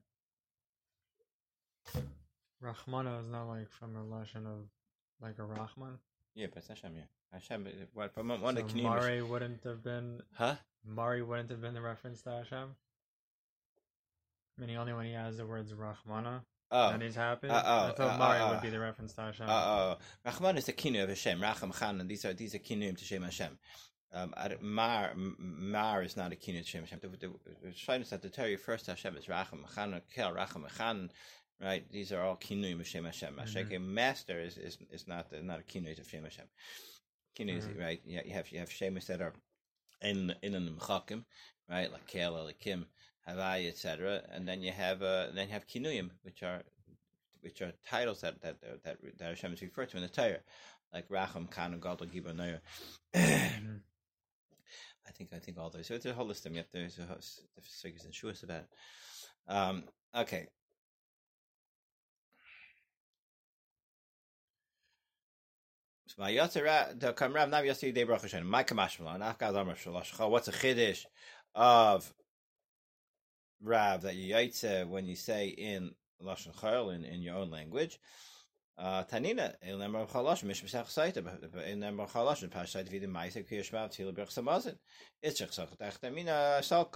[2.64, 4.68] Rahmana is not like from a lesson of
[5.22, 6.00] like a Rahman.
[6.36, 6.92] Yeah, but it's Hashem.
[6.96, 7.04] Yeah,
[7.34, 7.68] Hashem.
[7.94, 10.22] What from one so the Mari wouldn't have been.
[10.34, 10.56] Huh?
[10.86, 12.76] Mari wouldn't have been the reference to Hashem.
[14.58, 16.42] Meaning only when he has the words Rahmana.
[16.74, 16.90] Oh.
[16.90, 17.50] And he's happy.
[17.50, 19.46] Uh, oh, I thought uh, Mari uh, would be the reference to Hashem.
[19.50, 21.42] Uh, oh, uh, Rahman is the kinu of Hashem.
[21.42, 23.58] Racham Chan, and these are these are kinuim to Shem Hashem.
[24.14, 27.00] Um, Mar Mar is not a kinu to Shem Hashem.
[27.02, 27.28] The, the,
[27.64, 31.10] the, that the Torah first Hashem is Racham Chan, Kel Racham Chan
[31.62, 31.90] right?
[31.92, 33.36] These are all kinui Hashem Hashem.
[33.36, 33.94] Mm-hmm.
[33.94, 36.46] master is, is is not not a kinui of Shem Hashem.
[37.38, 37.80] Kinui, mm-hmm.
[37.80, 38.02] right?
[38.06, 39.34] Yeah, you have you have shemus that are
[40.02, 41.24] in in an mchakim,
[41.70, 41.92] right?
[41.92, 42.86] Like kel, like kim,
[43.28, 44.22] havai, etc.
[44.32, 46.64] And then you have uh, then you have kinuyim, which are
[47.42, 50.40] which are titles that that that that Hashem is referred to in the Torah,
[50.94, 52.60] like Racham, Kan, Gadol, Gibor.
[55.12, 55.88] I think I think all those.
[55.88, 56.64] So it's a whole list of them.
[56.64, 57.18] To, there's a
[57.62, 58.70] figures and shuas about it.
[59.48, 59.84] Um,
[60.16, 60.48] okay,
[66.18, 66.48] What's
[70.48, 71.06] a chiddush
[71.56, 72.14] of
[73.62, 78.00] Rav that you yaitze when you say in lashon chayil in, in your own language?
[78.82, 79.54] Tanina,
[80.44, 81.22] mish b'sach saita,
[84.14, 84.76] b'rch samazin.
[85.24, 86.92] Salka, chok,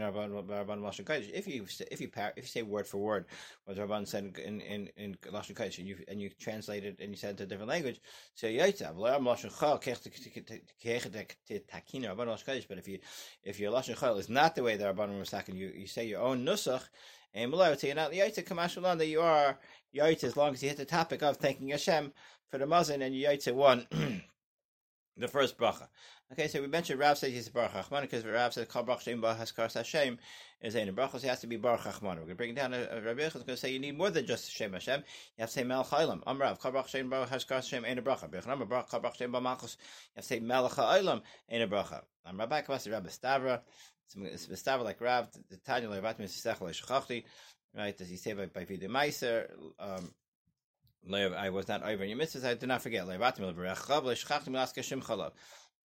[0.00, 1.30] rabban.
[1.34, 3.26] If you, if you, if you say word for word
[3.66, 7.10] what Rabban said in, in, in lashon kaidish, and you, and you translate it, and
[7.10, 8.00] you said it to a different language,
[8.34, 10.44] so yaitza, v'lam lashon chok, kech tekin
[12.02, 12.98] rabban lashon but if you,
[13.42, 16.06] if your lashon chok is not the way that Rabban was talking, you, you say
[16.06, 16.82] your own nusach,
[17.36, 19.58] and below, so you're not yaita kamashulan that you are
[19.94, 22.12] yaita as long as you hit the topic of thanking Hashem
[22.50, 23.86] for the mazin and you yaita one
[25.16, 25.86] the first bracha.
[26.32, 29.02] Okay, so we mentioned Rav says he's a Baruch Achman because Rav says Kal Baruch
[29.02, 30.18] Shem Has Kar Hashem
[30.60, 31.12] is a bracha.
[31.12, 32.02] So he has to be Baruch Achman.
[32.02, 32.74] We're going to bring it down.
[32.74, 35.00] Uh, Rabbi Yechon is going to say you need more than just Shem Hashem.
[35.00, 36.22] You have to say Melech Ha'ilam.
[36.26, 38.28] Am Rav Kal Baruch Shem Has Kar Hashem Ein a bracha.
[38.28, 39.76] Bechon Baruch Kal Baruch Shem Malchus.
[39.80, 42.02] You have to say Melech Ha'ilam Ein a bracha.
[42.26, 43.60] Am Rabbi Kavasi Rabbi Stavra.
[44.14, 45.28] Like Rav.
[45.64, 47.24] Tanya Levat Misesech Leishachachti
[47.76, 48.00] right?
[48.00, 50.12] As you say by by Vida Meiser, um,
[51.12, 52.44] I was not over in your mitzvahs.
[52.44, 53.06] I did not forget.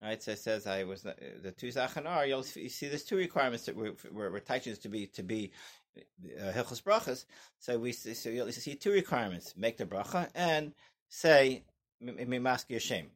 [0.04, 2.28] Right, so it says I was not, the two zachanar.
[2.28, 5.52] You'll you see there's two requirements that we're, we're, we're to be to be
[5.96, 7.26] uh, hilchos brachas.
[7.60, 10.74] So we so you'll see two requirements: make the bracha and
[11.10, 11.66] say
[12.04, 13.12] mimask your shame.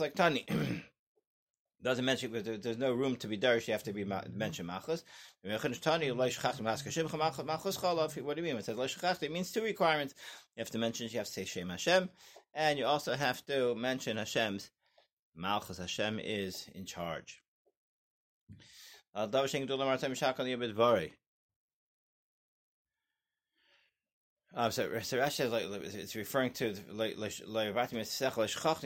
[0.00, 0.46] like tani.
[1.86, 3.68] doesn't mention because there's no room to be darish.
[3.68, 5.04] You have to be mentioned machos.
[5.42, 5.68] What do
[8.42, 8.56] you mean?
[8.56, 10.14] It says It means two requirements.
[10.56, 11.08] You have to mention.
[11.08, 12.10] You have to say Shem Hashem,
[12.54, 14.70] and you also have to mention Hashem's
[15.36, 15.78] malchus.
[15.78, 17.40] Hashem is in charge.
[24.58, 25.64] Um, so, so Rashi is like
[25.94, 27.18] it's referring to like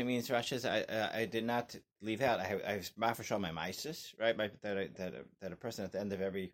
[0.04, 2.40] means Rashi says I, I did not leave out.
[2.40, 2.90] I have I have
[3.38, 6.52] my mises right my, that that that a person at the end of every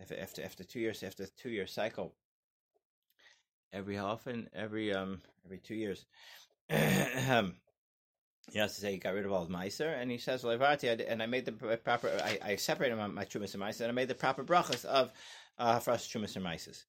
[0.00, 2.14] after after two years after two year cycle
[3.74, 6.06] every often every um every two years
[8.52, 10.52] he has to say he got rid of all his miser, and he says, "Well,
[11.00, 12.10] and I made the proper.
[12.22, 15.12] I, I separated my, my and miser, and I made the proper brachas of
[15.58, 16.84] uh, us trumas and mises."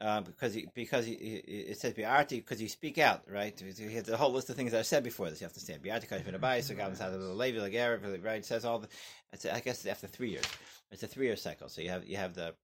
[0.00, 3.62] Uh, because he, because he, it says biarti because you speak out, right?
[3.76, 5.42] He has a whole list of things that I said before this.
[5.42, 8.36] You have to say biarti kashvin abayis, levi right?
[8.38, 8.88] It says all the.
[9.30, 10.46] It's, I guess it's after three years.
[10.90, 11.68] It's a three year cycle.
[11.68, 12.54] So you have you have the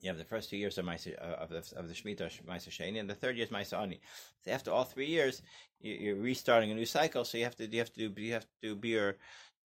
[0.00, 2.70] you have the first two years of Maisa, uh, of the of the Shemitah Maisa
[2.70, 4.00] Sheni, and the third year is Maisa Ani.
[4.44, 5.42] So after all three years,
[5.80, 7.24] you, are restarting a new cycle.
[7.24, 9.16] So you have to you have to do you have to do beer,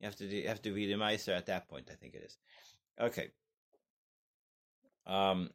[0.00, 1.88] you have to do, you have to be the Maisa at that point.
[1.90, 2.36] I think it is.
[3.00, 3.28] Okay.
[5.06, 5.50] Um,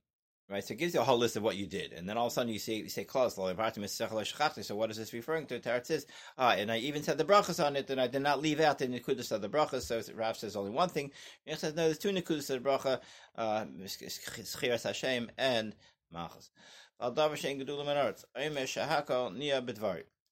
[0.50, 2.28] Right, so it gives you a whole list of what you did, and then all
[2.28, 3.36] of a sudden you say you say close.
[3.36, 5.60] So what is this referring to?
[5.60, 6.06] Tarat says,
[6.38, 8.80] ah, and I even said the brachas on it, and I did not leave out
[8.80, 9.82] the nekudas of the brachas.
[9.82, 11.12] So Rav says only one thing.
[11.44, 13.02] He says no, there's two nekudas of the bracha,
[13.38, 15.76] schiras uh, Hashem and
[16.16, 16.50] machas.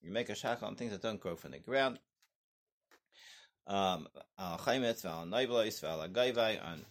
[0.02, 1.98] You make a shakal on things that don't grow from the ground.
[3.66, 5.30] Um, on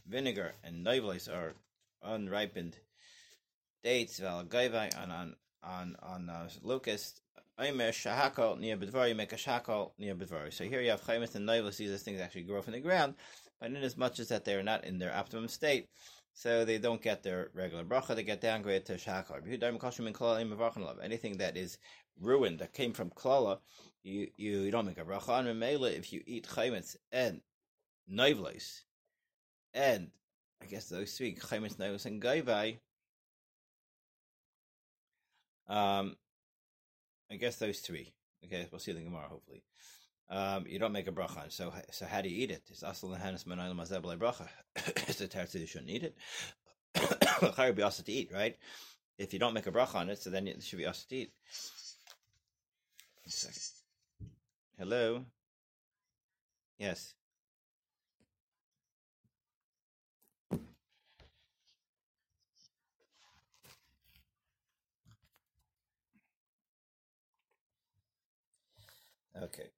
[0.08, 1.56] vinegar and noivlois are
[2.04, 2.78] unripened
[3.86, 7.22] dates val on on on on uh, locust.
[7.58, 10.52] Omer shahakol near bedvari make a shakol near bedvari.
[10.52, 11.78] So here you have chaymis and noivus.
[11.78, 13.14] These things actually grow from the ground,
[13.62, 15.88] but in as much as that they are not in their optimum state,
[16.34, 18.16] so they don't get their regular bracha.
[18.16, 19.40] They get downgraded to shakol.
[21.04, 21.78] Anything that is
[22.20, 23.60] ruined that came from klala,
[24.04, 27.40] you you, you don't make a bracha on Mela if you eat chaymis and
[28.12, 28.82] noivus,
[29.76, 30.10] and
[30.62, 32.80] I guess those three chaymis, noivus, and gaivai
[35.68, 36.16] um,
[37.32, 38.14] I guess those three.
[38.44, 39.64] Okay, we'll see the Gemara hopefully.
[40.30, 41.52] Um, you don't make a bracha.
[41.52, 42.64] So, so how do you eat it?
[42.70, 44.48] It's asal lehanis manayim mazebel bracha.
[45.08, 46.18] It's a teretz you shouldn't eat it.
[46.96, 48.58] Chayr be also to eat, right?
[49.18, 51.16] If you don't make a bracha on it, so then it should be also to
[51.16, 51.32] eat.
[53.24, 53.62] One second.
[54.78, 55.26] Hello.
[56.78, 57.14] Yes.
[69.44, 69.70] Okay.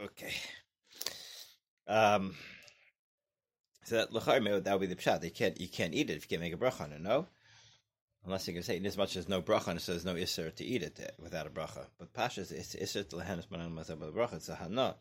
[0.00, 0.32] Okay.
[1.88, 2.34] Um.
[3.84, 5.20] So that lechayim that would be the pshat.
[5.20, 5.60] They can't.
[5.60, 7.00] You can't eat it if you can't make a bracha on it.
[7.00, 7.26] No.
[8.24, 10.54] Unless you can say, as much as no bracha on it, so there's no isser
[10.54, 11.86] to eat it uh, without a bracha.
[11.98, 14.34] But pasha is isser to lehanis manan mazal bracha.
[14.34, 14.94] It's a hana.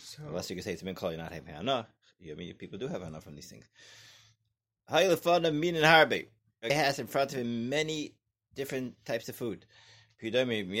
[0.00, 1.88] So, Unless you can say it's been called, you're not having hana.
[2.22, 3.68] I mean, people do have hana from these things.
[4.90, 6.28] Hayilafana min and harbe.
[6.62, 8.14] He has in front of him many
[8.54, 9.64] different types of food.
[10.20, 10.72] You make a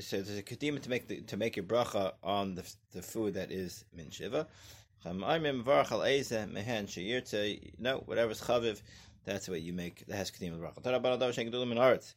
[0.00, 3.34] so there's a kedima to make the, to make a bracha on the the food
[3.34, 4.46] that is min shiva.
[5.04, 5.12] No,
[8.06, 8.82] whatever's chaviv,
[9.24, 10.06] that's way you make.
[10.06, 10.80] That has kedima bracha.
[10.80, 12.14] Tara shenk dulim in art.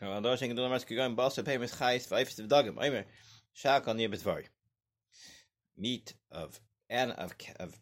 [0.00, 2.76] Now, adar shenk dulim art kigoyim balsa paymes chayis v'ayfis v'dagim.
[2.80, 3.04] Omer
[3.54, 4.06] shak on the
[5.76, 7.76] Meat of and of of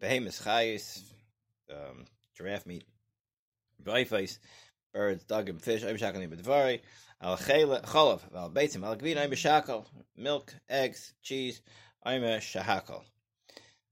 [0.00, 1.02] behemoths, chayis,
[1.70, 2.04] um,
[2.36, 2.84] giraffe meat,
[3.82, 4.38] bayfais,
[4.92, 6.80] birds, dog and fish, I'm shackling b'dvari,
[7.20, 11.60] al cholav, al beitzim, al gvin, shackle, milk, eggs, cheese,
[12.02, 13.02] I'm a shahakal.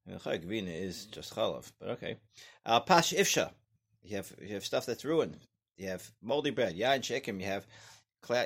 [0.09, 2.16] Gvina is just cholav, but okay.
[2.64, 3.51] Al pash ifsha,
[4.03, 5.37] you have you have stuff that's ruined.
[5.77, 7.40] You have moldy bread, yain chicken.
[7.40, 7.66] You have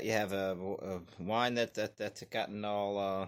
[0.02, 3.26] you have a, a wine that that that's gotten all uh,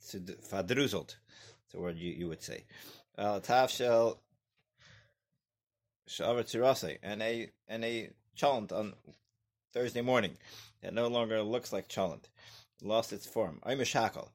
[0.00, 1.16] fadruzled.
[1.66, 2.64] It's a word you, you would say.
[3.18, 4.18] Uh, Tafshel
[6.08, 8.94] Shavar Tirase, and a and a chalent on
[9.72, 10.36] Thursday morning
[10.82, 12.28] that no longer looks like chalent,
[12.82, 13.60] lost its form.
[13.64, 14.32] I'm a shackle.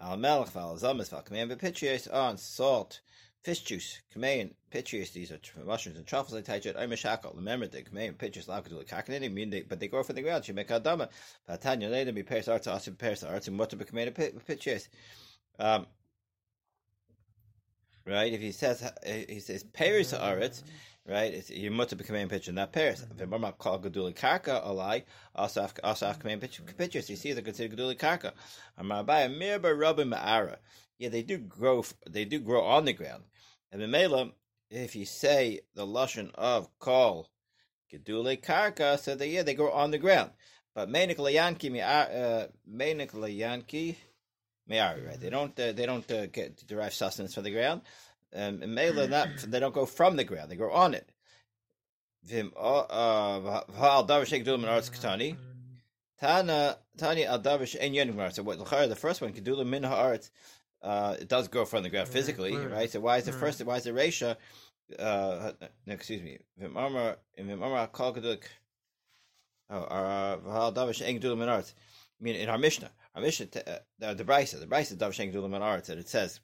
[0.00, 3.00] Al melech val zamas val kamein on salt,
[3.42, 5.12] fish juice, kamein pitchias.
[5.12, 6.36] These are mushrooms and truffles.
[6.36, 6.76] I touch it.
[6.78, 7.32] I'm a shackle.
[7.34, 10.44] Remember the kamein pitchias lakadul kaknini mean they, but they grow from the ground.
[10.44, 11.08] She make adama.
[11.48, 14.12] Patanya later be pairs arts asim pairs arts and what to be kamein
[14.46, 14.88] pitchias.
[15.58, 15.86] Um,
[18.06, 18.32] right?
[18.32, 18.90] If he says uh,
[19.28, 20.24] he says Paris mm-hmm.
[20.24, 20.62] Aretz,
[21.06, 21.32] right?
[21.32, 23.00] It's you must become a picture, not Paris.
[23.00, 23.14] Mm-hmm.
[23.16, 25.04] If a mama call Geduli Karka alai,
[25.34, 27.10] also also have command pictures.
[27.10, 28.32] You see, they're considered Geduli Karka.
[28.80, 30.56] Amarbaya Mirba Rabbi Ma'ara.
[30.98, 31.84] Yeah, they do grow.
[32.08, 33.24] They do grow on the ground.
[33.72, 34.30] And the Mela,
[34.70, 37.28] if you say the lashon of call
[37.92, 40.30] Gedule Karka, so they yeah they grow on the ground.
[40.74, 43.96] But Menik Layanki, uh, Menik Layanki,
[44.68, 45.20] Me'ari, right?
[45.20, 47.82] They don't uh, they don't uh, get derive sustenance from the ground.
[48.34, 51.08] Um, and Mela, not they don't go from the ground; they grow on it.
[52.24, 55.36] Vim uh, Ha'al Davish Gedule Arts Katani.
[56.20, 60.30] Tana Tani Al Davish En Yenim So what the first one Gedule Min Ha'arts.
[60.82, 62.90] Uh, it does grow from the ground physically, right?
[62.90, 63.64] So why is the first?
[63.64, 64.36] Why is the Resha?
[64.98, 65.52] Uh,
[65.86, 66.38] no, excuse me.
[66.58, 68.42] Vim Amar Vim Amar Kal Gedule.
[69.70, 71.74] Oh, uh, Davish Eng Dulam and Arts.
[72.20, 75.32] I mean, in our Mishnah, our Mishnah, uh, the, the Brisa, the Brisa Davish Eng
[75.32, 76.40] Dulam and that it says,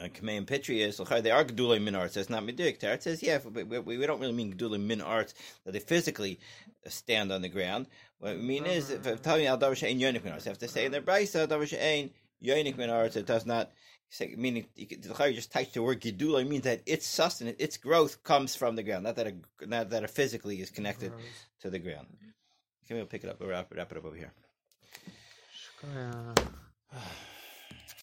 [0.00, 2.16] uh, Kamei and Pitri is they are Gedulay min arts.
[2.16, 2.82] It's not midik.
[2.82, 5.34] It says yeah, we, we, we, don't really mean Gedulay min arts
[5.64, 6.40] that they physically
[6.86, 7.86] stand on the ground.
[8.18, 10.68] What we mean is if I'm telling al davar she'ain yonik min arts, have to
[10.68, 12.10] say in the brisa davar she'ain
[12.42, 13.16] yonik min arts.
[13.16, 13.70] It does not
[14.08, 18.56] say meaning you just touch the word Gedulay means that its sustenance, its growth comes
[18.56, 21.12] from the ground, not that a, not that it physically is connected
[21.60, 22.06] to the ground.
[22.88, 23.40] Can we pick it up?
[23.40, 24.32] We'll wrap, wrap it up over here.
[25.82, 26.38] 哎呀
[26.90, 27.31] 哎